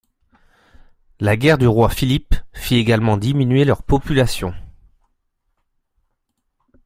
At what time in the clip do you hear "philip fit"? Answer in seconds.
1.89-2.77